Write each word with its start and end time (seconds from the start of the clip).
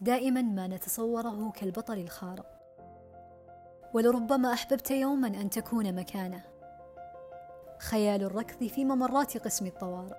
دائما 0.00 0.42
ما 0.42 0.66
نتصوره 0.66 1.50
كالبطل 1.50 1.98
الخارق. 1.98 2.46
ولربما 3.94 4.52
أحببت 4.52 4.90
يوما 4.90 5.28
أن 5.28 5.50
تكون 5.50 5.94
مكانه. 5.94 6.42
خيال 7.78 8.22
الركض 8.22 8.66
في 8.66 8.84
ممرات 8.84 9.36
قسم 9.36 9.66
الطوارئ. 9.66 10.16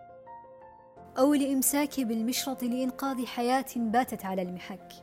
أو 1.17 1.33
الإمساك 1.33 1.99
بالمشرط 1.99 2.63
لإنقاذ 2.63 3.25
حياة 3.25 3.65
باتت 3.75 4.25
على 4.25 4.41
المحك. 4.41 4.93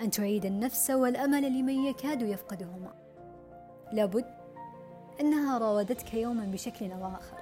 أن 0.00 0.10
تعيد 0.10 0.44
النفس 0.44 0.90
والأمل 0.90 1.42
لمن 1.42 1.84
يكاد 1.84 2.22
يفقدهما. 2.22 2.94
لابد 3.92 4.34
أنها 5.20 5.58
راودتك 5.58 6.14
يوما 6.14 6.44
بشكل 6.44 6.92
أو 6.92 7.06
آخر. 7.06 7.38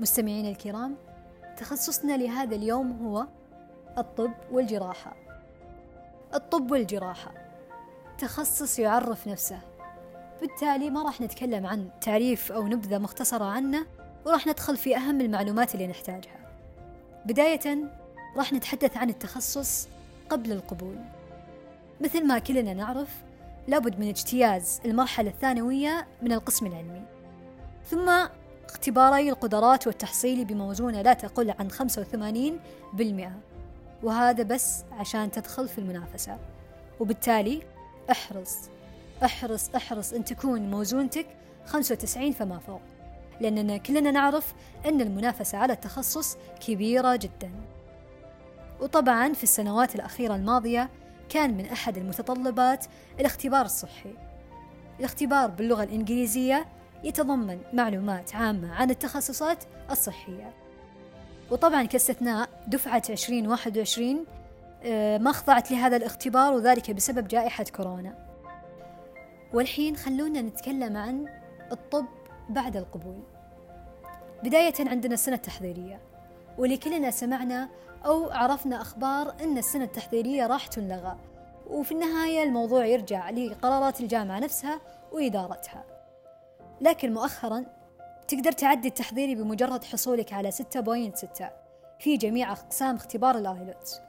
مستمعين 0.00 0.46
الكرام 0.46 0.96
تخصصنا 1.56 2.16
لهذا 2.16 2.56
اليوم 2.56 3.06
هو 3.06 3.26
الطب 3.98 4.32
والجراحة. 4.52 5.16
الطب 6.34 6.70
والجراحة. 6.70 7.32
تخصص 8.18 8.78
يعرف 8.78 9.28
نفسه. 9.28 9.58
بالتالي 10.40 10.90
ما 10.90 11.02
راح 11.02 11.20
نتكلم 11.20 11.66
عن 11.66 11.88
تعريف 12.00 12.52
أو 12.52 12.66
نبذة 12.66 12.98
مختصرة 12.98 13.44
عنه 13.44 13.86
وراح 14.26 14.46
ندخل 14.46 14.76
في 14.76 14.96
أهم 14.96 15.20
المعلومات 15.20 15.74
اللي 15.74 15.86
نحتاجها. 15.86 16.40
بداية 17.26 17.78
راح 18.36 18.52
نتحدث 18.52 18.96
عن 18.96 19.10
التخصص 19.10 19.88
قبل 20.30 20.52
القبول. 20.52 20.96
مثل 22.00 22.26
ما 22.26 22.38
كلنا 22.38 22.74
نعرف 22.74 23.08
لابد 23.68 24.00
من 24.00 24.08
اجتياز 24.08 24.80
المرحلة 24.84 25.30
الثانوية 25.30 26.06
من 26.22 26.32
القسم 26.32 26.66
العلمي. 26.66 27.02
ثم 27.90 28.28
اختباري 28.68 29.30
القدرات 29.30 29.86
والتحصيلي 29.86 30.44
بموزونة 30.44 31.02
لا 31.02 31.12
تقل 31.12 31.50
عن 31.50 31.70
85% 31.70 33.32
وهذا 34.02 34.42
بس 34.42 34.84
عشان 34.92 35.30
تدخل 35.30 35.68
في 35.68 35.78
المنافسة. 35.78 36.38
وبالتالي 37.00 37.62
احرص 38.10 38.56
احرص 39.24 39.70
احرص 39.76 40.12
إن 40.12 40.24
تكون 40.24 40.70
موزونتك 40.70 41.26
95 41.66 42.32
فما 42.32 42.58
فوق. 42.58 42.80
لأننا 43.40 43.76
كلنا 43.76 44.10
نعرف 44.10 44.54
أن 44.86 45.00
المنافسة 45.00 45.58
على 45.58 45.72
التخصص 45.72 46.36
كبيرة 46.66 47.16
جدا. 47.16 47.50
وطبعا 48.80 49.32
في 49.32 49.42
السنوات 49.42 49.94
الأخيرة 49.94 50.34
الماضية 50.34 50.90
كان 51.28 51.56
من 51.56 51.66
أحد 51.66 51.96
المتطلبات 51.96 52.86
الاختبار 53.20 53.64
الصحي. 53.64 54.14
الاختبار 54.98 55.50
باللغة 55.50 55.82
الإنجليزية 55.82 56.66
يتضمن 57.04 57.60
معلومات 57.72 58.34
عامة 58.34 58.74
عن 58.74 58.90
التخصصات 58.90 59.64
الصحية. 59.90 60.54
وطبعا 61.50 61.82
كاستثناء 61.82 62.48
دفعة 62.66 63.02
2021 63.10 64.24
آه، 64.84 65.18
ما 65.18 65.32
خضعت 65.32 65.70
لهذا 65.70 65.96
الاختبار 65.96 66.52
وذلك 66.52 66.90
بسبب 66.90 67.28
جائحة 67.28 67.64
كورونا. 67.64 68.14
والحين 69.52 69.96
خلونا 69.96 70.40
نتكلم 70.42 70.96
عن 70.96 71.26
الطب 71.72 72.06
بعد 72.48 72.76
القبول. 72.76 73.22
بداية 74.42 74.74
عندنا 74.80 75.14
السنة 75.14 75.36
التحضيرية 75.36 76.00
واللي 76.58 76.76
كلنا 76.76 77.10
سمعنا 77.10 77.68
أو 78.06 78.30
عرفنا 78.30 78.80
أخبار 78.80 79.34
أن 79.40 79.58
السنة 79.58 79.84
التحضيرية 79.84 80.46
راح 80.46 80.66
تنلغى 80.66 81.16
وفي 81.66 81.92
النهاية 81.92 82.42
الموضوع 82.42 82.86
يرجع 82.86 83.30
لقرارات 83.30 84.00
الجامعة 84.00 84.38
نفسها 84.38 84.80
وإدارتها. 85.12 85.84
لكن 86.80 87.14
مؤخرا 87.14 87.64
تقدر 88.30 88.52
تعدي 88.52 88.88
التحضيري 88.88 89.34
بمجرد 89.34 89.84
حصولك 89.84 90.32
على 90.32 90.50
6.6 90.52 91.44
في 91.98 92.16
جميع 92.16 92.52
أقسام 92.52 92.96
اختبار 92.96 93.38
الآيلوتس 93.38 94.00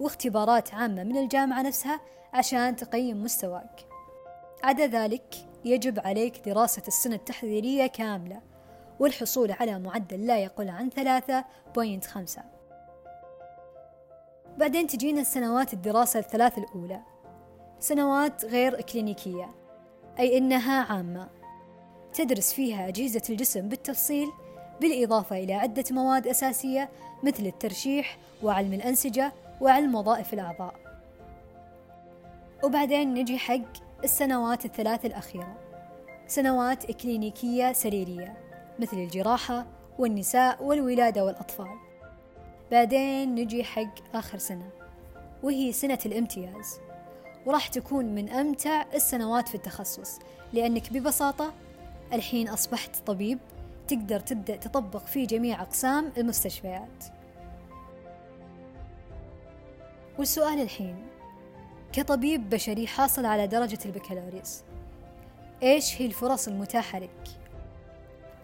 واختبارات 0.00 0.74
عامة 0.74 1.04
من 1.04 1.16
الجامعة 1.16 1.62
نفسها 1.62 2.00
عشان 2.32 2.76
تقيم 2.76 3.22
مستواك. 3.22 3.86
عدا 4.64 4.86
ذلك 4.86 5.34
يجب 5.64 6.00
عليك 6.06 6.48
دراسة 6.48 6.82
السنة 6.88 7.14
التحضيرية 7.14 7.86
كاملة 7.86 8.42
والحصول 9.00 9.52
على 9.52 9.78
معدل 9.78 10.26
لا 10.26 10.38
يقل 10.38 10.68
عن 10.68 10.90
3.5 10.90 12.40
بعدين 14.58 14.86
تجينا 14.86 15.20
السنوات 15.20 15.72
الدراسة 15.72 16.20
الثلاث 16.20 16.58
الأولى. 16.58 17.00
سنوات 17.78 18.44
غير 18.44 18.78
إكلينيكية 18.78 19.54
أي 20.18 20.38
إنها 20.38 20.84
عامة. 20.92 21.45
تدرس 22.16 22.52
فيها 22.52 22.88
أجهزة 22.88 23.22
الجسم 23.30 23.68
بالتفصيل 23.68 24.28
بالإضافة 24.80 25.36
إلى 25.36 25.54
عدة 25.54 25.84
مواد 25.90 26.26
أساسية 26.26 26.88
مثل 27.22 27.46
الترشيح 27.46 28.18
وعلم 28.42 28.72
الأنسجة 28.72 29.32
وعلم 29.60 29.94
وظائف 29.94 30.34
الأعضاء. 30.34 30.74
وبعدين 32.64 33.14
نجي 33.14 33.38
حق 33.38 33.72
السنوات 34.04 34.64
الثلاث 34.64 35.06
الأخيرة. 35.06 35.56
سنوات 36.26 36.90
إكلينيكية 36.90 37.72
سريرية 37.72 38.36
مثل 38.78 38.96
الجراحة 38.96 39.66
والنساء 39.98 40.62
والولادة 40.62 41.24
والأطفال. 41.24 41.78
بعدين 42.70 43.34
نجي 43.34 43.64
حق 43.64 43.94
آخر 44.14 44.38
سنة 44.38 44.70
وهي 45.42 45.72
سنة 45.72 45.98
الامتياز. 46.06 46.80
وراح 47.46 47.68
تكون 47.68 48.04
من 48.04 48.28
أمتع 48.28 48.84
السنوات 48.94 49.48
في 49.48 49.54
التخصص 49.54 50.18
لأنك 50.52 50.92
ببساطة 50.92 51.52
الحين 52.12 52.48
أصبحت 52.48 52.96
طبيب 53.06 53.38
تقدر 53.88 54.20
تبدأ 54.20 54.56
تطبق 54.56 55.06
في 55.06 55.26
جميع 55.26 55.62
أقسام 55.62 56.12
المستشفيات. 56.18 57.04
والسؤال 60.18 60.62
الحين 60.62 60.96
كطبيب 61.92 62.50
بشري 62.50 62.86
حاصل 62.86 63.26
على 63.26 63.46
درجة 63.46 63.78
البكالوريوس 63.86 64.62
إيش 65.62 66.02
هي 66.02 66.06
الفرص 66.06 66.48
المتاحة 66.48 66.98
لك؟ 66.98 67.28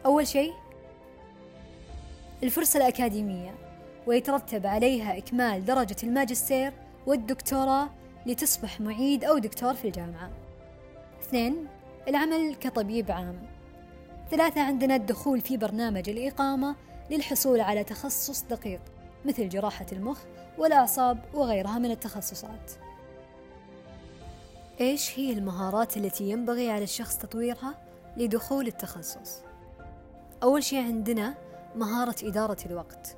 أول 0.07 0.27
شيء 0.27 0.53
الفرصة 2.43 2.77
الأكاديمية 2.77 3.55
ويترتب 4.07 4.67
عليها 4.67 5.19
إكمال 5.19 5.65
درجة 5.65 5.97
الماجستير 6.03 6.73
والدكتوراه 7.07 7.89
لتصبح 8.27 8.81
معيد 8.81 9.25
أو 9.25 9.39
دكتور 9.39 9.75
في 9.75 9.85
الجامعة. 9.85 10.31
اثنين 11.23 11.67
العمل 12.09 12.55
كطبيب 12.55 13.11
عام. 13.11 13.52
ثلاثة 14.33 14.61
عندنا 14.61 14.97
الدخول 14.97 15.41
في 15.41 15.57
برنامج 15.57 16.09
الإقامة 16.09 16.77
للحصول 17.11 17.61
على 17.61 17.85
تخصص 17.85 18.43
دقيق 18.43 18.81
مثل 19.25 19.49
جراحة 19.49 19.87
المخ 19.93 20.19
والأعصاب 20.59 21.19
وغيرها 21.35 21.79
من 21.79 21.91
التخصصات. 21.91 22.73
إيش 24.81 25.19
هي 25.19 25.33
المهارات 25.33 25.97
التي 25.97 26.31
ينبغي 26.31 26.71
على 26.71 26.85
الشخص 26.85 27.19
تطويرها 27.19 27.75
لدخول 28.17 28.67
التخصص؟ 28.67 29.43
أول 30.43 30.65
شيء 30.65 30.85
عندنا 30.85 31.35
مهارة 31.77 32.17
إدارة 32.23 32.67
الوقت. 32.67 33.17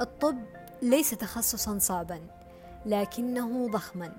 الطب 0.00 0.38
ليس 0.82 1.10
تخصصا 1.10 1.78
صعبا 1.78 2.20
لكنه 2.86 3.68
ضخما. 3.68 4.12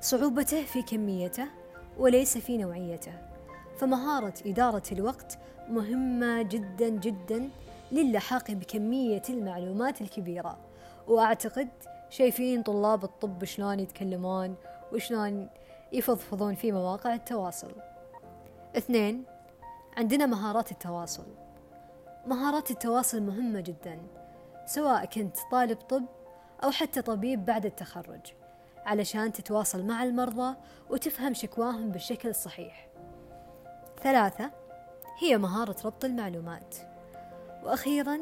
صعوبته 0.00 0.64
في 0.64 0.82
كميته 0.82 1.46
وليس 1.98 2.38
في 2.38 2.58
نوعيته. 2.58 3.35
فمهارة 3.78 4.34
إدارة 4.46 4.82
الوقت 4.92 5.38
مهمة 5.68 6.42
جدا 6.42 6.88
جدا 6.88 7.50
للحاق 7.92 8.50
بكمية 8.50 9.22
المعلومات 9.28 10.00
الكبيرة. 10.00 10.58
وأعتقد 11.08 11.68
شايفين 12.10 12.62
طلاب 12.62 13.04
الطب 13.04 13.44
شلون 13.44 13.80
يتكلمون 13.80 14.54
وشلون 14.92 15.48
يفضفضون 15.92 16.54
في 16.54 16.72
مواقع 16.72 17.14
التواصل. 17.14 17.72
اثنين 18.76 19.24
عندنا 19.96 20.26
مهارات 20.26 20.72
التواصل. 20.72 21.26
مهارات 22.26 22.70
التواصل 22.70 23.22
مهمة 23.22 23.60
جدا 23.60 23.98
سواء 24.66 25.04
كنت 25.04 25.36
طالب 25.50 25.76
طب 25.76 26.02
أو 26.64 26.70
حتى 26.70 27.02
طبيب 27.02 27.44
بعد 27.44 27.66
التخرج 27.66 28.20
علشان 28.86 29.32
تتواصل 29.32 29.84
مع 29.84 30.04
المرضى 30.04 30.56
وتفهم 30.90 31.34
شكواهم 31.34 31.90
بالشكل 31.90 32.28
الصحيح 32.28 32.88
ثلاثة 34.06 34.50
هي 35.18 35.38
مهارة 35.38 35.76
ربط 35.84 36.04
المعلومات 36.04 36.76
وأخيرا 37.64 38.18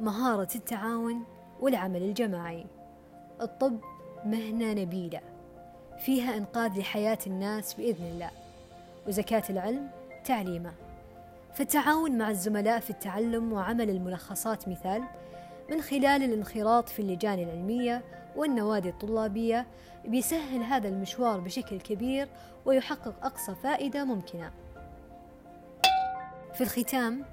مهارة 0.00 0.48
التعاون 0.54 1.24
والعمل 1.60 2.02
الجماعي 2.02 2.66
الطب 3.40 3.80
مهنة 4.24 4.72
نبيلة 4.72 5.20
فيها 5.98 6.36
إنقاذ 6.36 6.78
لحياة 6.78 7.18
الناس 7.26 7.74
بإذن 7.74 8.04
الله 8.04 8.30
وزكاة 9.08 9.42
العلم 9.50 9.90
تعليمة 10.24 10.72
فالتعاون 11.54 12.18
مع 12.18 12.30
الزملاء 12.30 12.80
في 12.80 12.90
التعلم 12.90 13.52
وعمل 13.52 13.90
الملخصات 13.90 14.68
مثال 14.68 15.02
من 15.70 15.82
خلال 15.82 16.22
الانخراط 16.22 16.88
في 16.88 17.02
اللجان 17.02 17.38
العلمية 17.38 18.04
والنوادي 18.36 18.88
الطلابية 18.88 19.66
بيسهل 20.04 20.62
هذا 20.62 20.88
المشوار 20.88 21.40
بشكل 21.40 21.80
كبير 21.80 22.28
ويحقق 22.64 23.14
أقصى 23.22 23.54
فائدة 23.54 24.04
ممكنة. 24.04 24.65
في 26.56 26.62
الختام، 26.62 27.24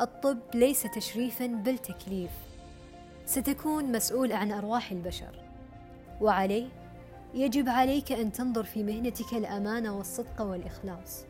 الطب 0.00 0.38
ليس 0.54 0.82
تشريفا 0.82 1.46
بل 1.46 1.78
تكليف. 1.78 2.30
ستكون 3.24 3.92
مسؤول 3.92 4.32
عن 4.32 4.52
أرواح 4.52 4.90
البشر، 4.90 5.40
وعليه 6.20 6.68
يجب 7.34 7.68
عليك 7.68 8.12
أن 8.12 8.32
تنظر 8.32 8.64
في 8.64 8.82
مهنتك 8.82 9.32
الامانه 9.32 9.96
والصدق 9.96 10.42
والإخلاص. 10.42 11.24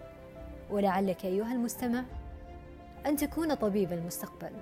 ولعلك 0.70 1.24
أيها 1.24 1.52
المستمع 1.52 2.04
أن 3.06 3.16
تكون 3.16 3.54
طبيب 3.54 3.92
المستقبل. 3.92 4.52